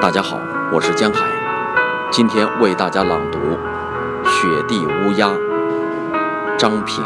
[0.00, 0.38] 大家好，
[0.70, 1.24] 我是江海，
[2.10, 3.38] 今天为大家朗读
[4.28, 5.26] 《雪地乌鸦》。
[6.58, 7.02] 张平。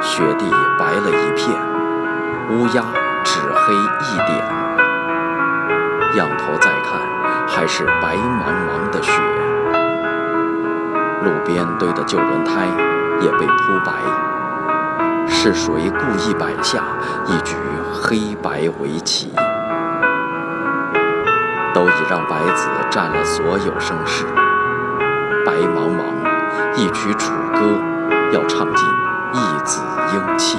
[0.00, 1.54] 雪地白了一片，
[2.50, 2.82] 乌鸦
[3.22, 4.42] 只黑一点。
[6.16, 6.98] 仰头再看，
[7.46, 9.12] 还是白茫茫的雪。
[11.22, 12.66] 路边堆的旧轮胎
[13.20, 13.92] 也被铺白。
[15.28, 16.82] 是谁故意摆下
[17.26, 17.54] 一局
[17.92, 19.30] 黑白围棋？
[21.74, 24.24] 都已让白子占了所有声势。
[25.44, 26.02] 白茫茫，
[26.76, 27.60] 一曲楚歌，
[28.32, 28.86] 要唱尽
[29.32, 30.58] 一子英气。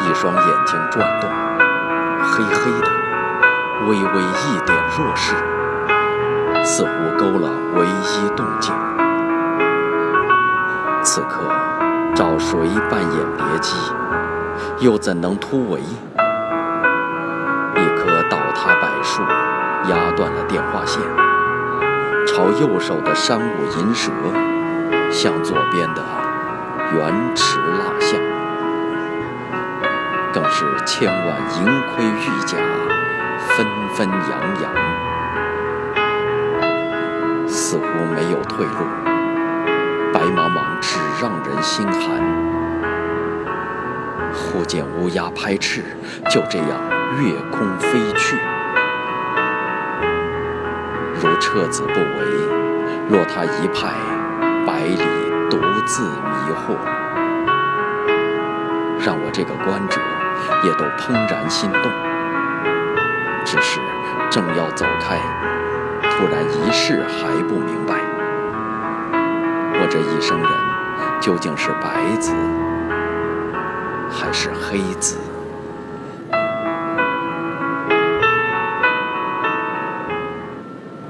[0.00, 1.30] 一双眼睛转动，
[2.22, 2.88] 黑黑的，
[3.88, 5.34] 微微一点弱势，
[6.62, 8.74] 似乎勾了唯一动静。
[11.02, 11.40] 此刻，
[12.14, 12.58] 找谁
[12.90, 13.76] 扮演别姬，
[14.78, 15.80] 又怎能突围？
[18.54, 19.22] 他柏树
[19.90, 21.02] 压断了电话线，
[22.26, 24.10] 朝右手的山舞银蛇，
[25.10, 26.02] 向左边的
[26.94, 28.18] 原池蜡像，
[30.32, 31.26] 更是千万
[31.58, 32.56] 银盔玉甲
[33.48, 34.30] 纷纷扬
[34.62, 34.72] 扬，
[37.46, 38.70] 似乎没有退路，
[40.12, 42.02] 白茫茫只让人心寒。
[44.32, 45.82] 忽见乌鸦拍翅，
[46.30, 46.68] 就这样
[47.20, 48.36] 越空飞去。
[51.20, 52.24] 如彻子不为，
[53.08, 53.92] 若他一派，
[54.66, 54.98] 百里
[55.48, 56.76] 独自迷惑，
[59.04, 60.00] 让我这个观者
[60.64, 61.82] 也都怦然心动。
[63.44, 63.80] 只是
[64.30, 65.18] 正要走开，
[66.10, 67.94] 突然一试还不明白，
[69.80, 70.50] 我这一生人
[71.20, 72.34] 究竟是白子
[74.10, 75.18] 还是黑子？